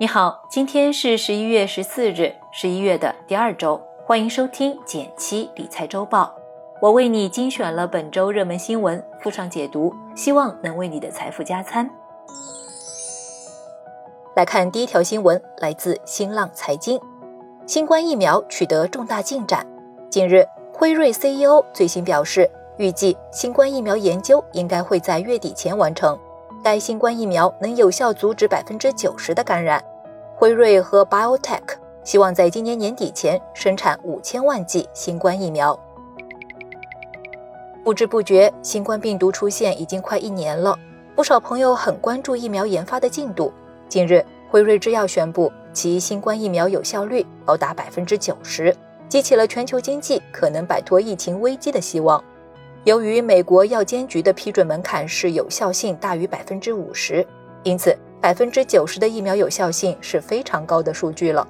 [0.00, 6.34] 你好，今天是十一月十四日，十一月的第二周，欢迎收听减七理财周报。
[6.80, 11.90] 我为你精选了本周热门新闻，附上解读，希望能为你的财富加餐。
[14.34, 16.98] 来看第一条新闻，来自新浪财经，
[17.66, 19.66] 新冠疫苗取得重大进展。
[20.08, 26.18] 近日，辉瑞 CEO 最新表示，预计新冠疫苗研究应该会在月底前完成。
[26.62, 29.82] 该新冠疫苗能有效阻止百分之九十的感染。
[30.40, 31.60] 辉瑞和 BioTech
[32.02, 35.78] 希望在今年年底前生产五千万剂新冠疫苗。
[37.84, 40.74] 不知不觉，新冠病毒出现已经快一年了，
[41.14, 43.52] 不少朋友很关注疫苗研发的进度。
[43.86, 48.74] 近日，辉瑞制药宣布其新冠疫苗有效率高达百分之九十，
[49.10, 52.24] 激起了全球经济可能摆脱疫情危机的希望。
[52.84, 57.26] 由于美国药监局的批准门槛是有效性大于百分之五十，
[57.62, 61.46] 因此百分之九十的疫苗有效性是非常高的数据了。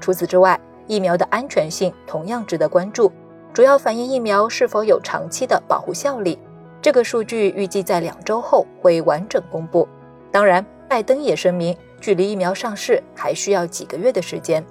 [0.00, 3.10] 除此之外，疫苗的安全性同样值得关注，
[3.52, 6.38] 主要反映疫苗是否有长期的保护效力。
[6.82, 9.88] 这个数据预计在两周后会完整公布。
[10.30, 14.64] 当然，拜登也声明，距离疫苗上市还需要几个月的时间。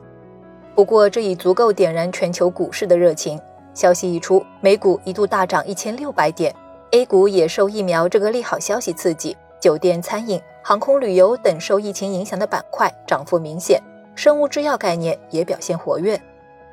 [0.75, 3.39] 不过，这已足够点燃全球股市的热情。
[3.73, 6.53] 消息一出，美股一度大涨一千六百点
[6.91, 13.79] ，A 股也受疫苗这个利好消息刺激，酒店、餐饮、航空旅游等受疫情影响的板块涨幅明显，
[14.15, 16.19] 生物制药概念也表现活跃。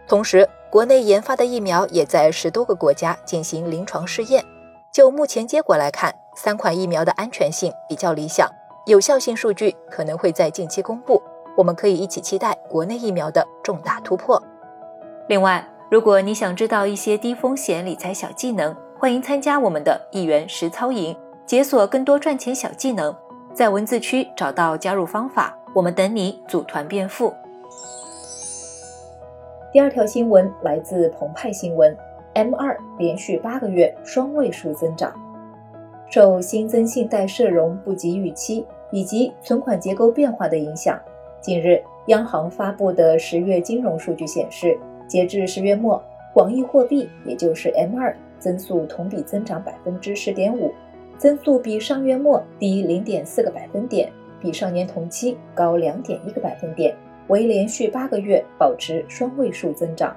[0.09, 4.43] 同时，国内研发的疫苗也在十多个国家进行临床试验。
[4.91, 8.49] 就目前结果来看，三款疫苗的安全性比较理想，
[8.87, 11.23] 有效性数据可能会在近期公布，
[11.59, 14.43] 我们可以一起期待国内疫苗的重大突破。
[15.27, 21.15] 另外，如果你想知道一些低风险理财小技能，欢迎参加我们的一元实操营，
[21.49, 23.15] 解锁更多赚钱小技能。
[23.55, 27.33] 在文字区找到加入方法，我们等你组团变富。
[29.73, 31.97] 第二条新闻来自澎湃新闻
[32.35, 35.11] ，M2 连续八个月双位数增长，
[36.11, 41.01] 受新增信贷社融不及预期以及存款结构变化的影响，
[41.41, 44.79] 近日央行发布的十月金融数据显示。
[45.07, 46.03] 截至十月末，
[46.35, 50.71] 广义货币也就是 M2 增速同比增长百分之十点五，
[51.19, 56.97] 增速比上月末低零点四个百分点，比上年同期高两点一个百分点，
[57.27, 60.17] 为连续八个月保持双位数增长。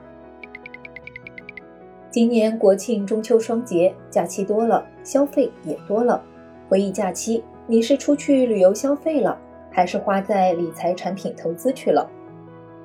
[2.11, 6.21] 今年国庆、中秋双节假期多了，消费也多了。
[6.69, 9.35] 回忆假期，你是出去旅游消费了，
[9.71, 12.07] 还是花在理财产品投资去了？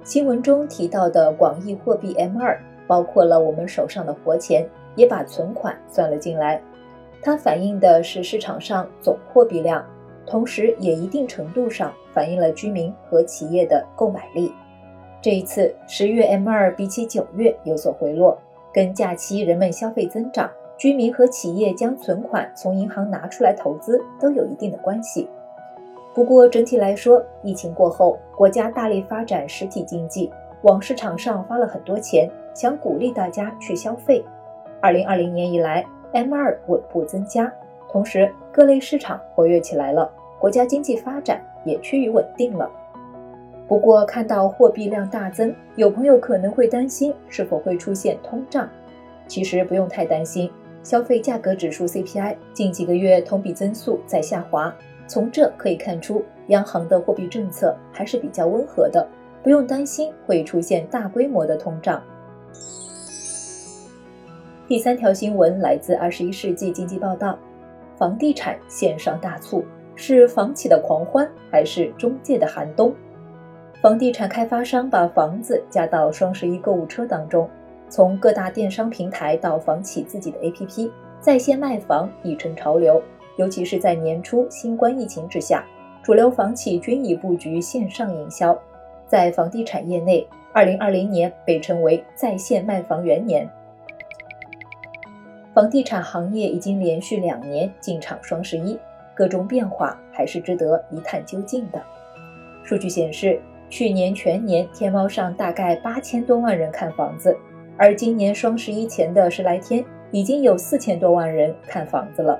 [0.04, 2.56] 新闻中提到的广义货币 M2，
[2.86, 6.62] 包括了我们手上的活钱，也把存款算了进来。
[7.26, 9.84] 它反映的是市场上总货币量，
[10.24, 14.52] 同时也一定程度上反映了居民和企业的购买力。
[15.20, 18.38] 这一次十月 M2 比起九月有所回落，
[18.72, 20.48] 跟假期人们消费增长，
[20.78, 25.28] 居民和企业将存款从银行拿出来投资都有一定的关系。
[26.14, 30.30] 不过整体来说，疫情过后，国家大力发展实体经济，
[30.62, 34.24] 往市场上发了很多钱，想鼓励大家去消费。
[34.80, 37.52] 二零二零年以来，M2 稳步增加，
[37.90, 42.70] 同时各类市场活跃起来了，国家经济发展也趋于稳定了。
[43.68, 48.68] 不过看到货币量大增，有朋友可能会担心是否会出现通胀。
[49.26, 50.48] 其实不用太担心，
[50.84, 54.72] 消费价格指数 CPI 近几个月同比增速在下滑。
[55.08, 59.04] 从这可以看出，央行的货币政策还是比较温和的，
[59.42, 62.00] 不用担心会出现大规模的通胀。
[64.68, 67.38] 第三条新闻来自《二十一世纪经济报道》，
[67.96, 72.92] 房地产线上大促是房企的狂欢还是中介的寒冬？
[73.80, 77.48] 房地产开发商把房子加到双十一购物车当中，
[77.88, 80.90] 从各大电商平台到房企自己的 APP，
[81.20, 83.00] 在线卖房已成潮流。
[83.36, 85.64] 尤其是在年初新冠疫情之下，
[86.02, 88.58] 主流房企均已布局线上营销。
[89.06, 93.48] 在房地产业内，2020年被称为在线卖房元年。
[95.56, 98.78] 房地产行业已经连续两年进场双十一，
[99.14, 101.82] 各种变化还是值得一探究竟的。
[102.62, 107.34] 数据显示，去年全年天猫上大概八千多万人看房子，
[107.78, 112.38] 而今年双十一前的十来天，已经有四千多万人看房子了。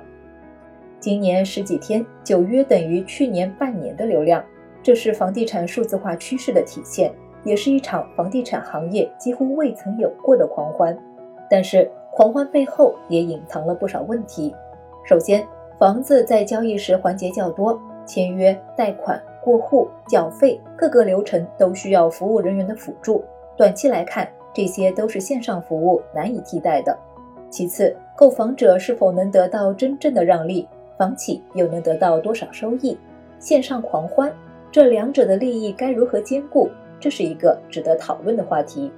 [0.99, 4.45] 今年十几天就约等于去年半年的流量，
[4.83, 7.11] 这是房地产数字化趋势的体现，
[7.43, 10.95] 也是一场房地产行业几乎未曾有过的狂欢。
[11.49, 14.51] 但是狂欢背后也隐藏了不少问题。
[15.03, 15.47] 首先，
[15.77, 23.23] 房子在交易时环节较多，签约、贷款、过户、缴费各个流程都需要服务人员的辅助。
[23.55, 26.97] 短期来看，这些都是线上服务难以替代的。
[27.51, 30.67] 其次，购房者是否能得到真正的让利，
[30.97, 32.97] 房企又能得到多少收益？
[33.37, 34.33] 线上狂欢，
[34.71, 36.67] 这两者的利益该如何兼顾？
[36.99, 38.91] 这是一个值得讨论的话题。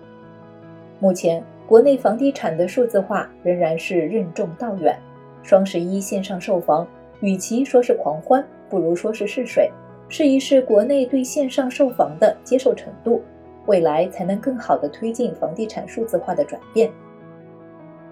[1.02, 5.00] 目前，国内房地产的数字化仍然是任重道远。
[5.44, 6.86] 双十一线上售房，
[7.20, 9.72] 与其说是狂欢，不如说是试水，
[10.08, 13.22] 试一试国内对线上售房的接受程度，
[13.68, 16.90] 未来才能更好的推进房地产数字化的转变。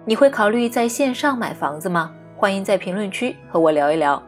[0.06, 2.13] 你会考虑在线上买房子吗？
[2.38, 4.21] 欢迎在评论区和我聊一聊。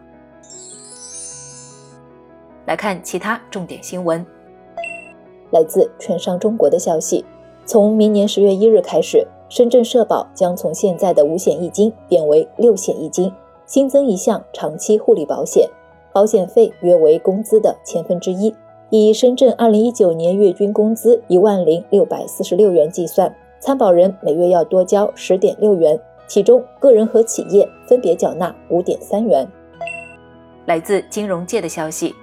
[2.65, 4.25] 来看其他重点新闻。
[5.51, 7.23] 来自券商中国的消息，
[7.69, 13.31] 从明年十月一日开始，深圳社保将从现在的五险一金变为六险一金，
[13.67, 15.69] 新增一项长期护理保险，
[16.11, 18.51] 保险费约为工资的千分之一，
[18.89, 23.31] 以深圳二零一九年月均工资一万零六百四十六元计算。
[23.59, 29.47] 参保人每月要多交十点六元，其中个人和企业分别缴纳五点三元。
[30.65, 32.15] 来自金融界的消息，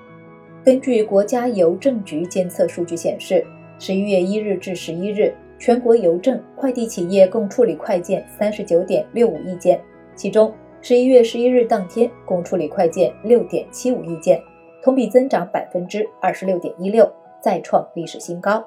[0.64, 3.46] 根据国家邮政局监测数据显示，
[3.78, 9.80] 十一月一日至十一日，全国邮政快递企业共处理快件三十九点六五亿件，
[10.14, 14.42] 其中十一月十一日当天共处理快件六点七五亿件，
[14.82, 18.64] 同比增长百分之二十六点一六，再创历史新高。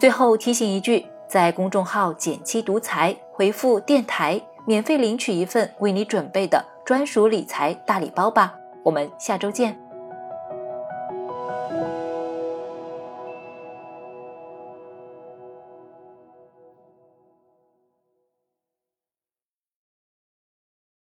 [0.00, 8.58] 最后提醒一句，在公众号“减七独裁”回复“电台”，免费领取一份为你准备的专属理财大礼包吧。
[8.82, 9.78] 我们下周见。